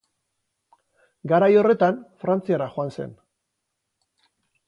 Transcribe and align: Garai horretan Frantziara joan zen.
Garai 1.31 1.49
horretan 1.59 2.01
Frantziara 2.23 2.71
joan 2.77 2.91
zen. 2.95 3.13